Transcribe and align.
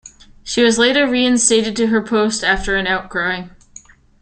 She 0.41 0.63
was 0.63 0.79
later 0.79 1.07
re-instated 1.07 1.75
to 1.75 1.87
her 1.89 2.01
post 2.01 2.43
after 2.43 2.75
an 2.75 2.87
outcry. 2.87 3.49